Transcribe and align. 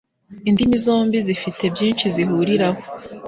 Indimi 0.49 0.75
zombi 0.85 1.17
zifite 1.27 1.63
byinshi 1.73 2.05
zihuriraho. 2.15 2.81